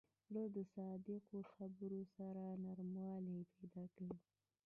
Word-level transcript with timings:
زړه 0.25 0.43
د 0.55 0.57
صادقو 0.73 1.37
خبرو 1.53 2.01
سره 2.15 2.43
نرموالی 2.65 3.39
پیدا 3.55 3.83
کوي. 3.95 4.19